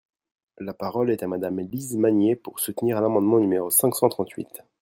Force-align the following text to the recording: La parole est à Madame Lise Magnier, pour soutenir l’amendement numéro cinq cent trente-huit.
La 0.57 0.73
parole 0.73 1.11
est 1.11 1.21
à 1.21 1.27
Madame 1.27 1.59
Lise 1.59 1.95
Magnier, 1.95 2.35
pour 2.35 2.59
soutenir 2.59 2.99
l’amendement 3.01 3.37
numéro 3.39 3.69
cinq 3.69 3.93
cent 3.93 4.09
trente-huit. 4.09 4.63